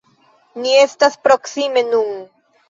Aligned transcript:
Ni 0.63 0.71
estas 0.83 1.19
proksime 1.27 1.85
nun. 1.91 2.19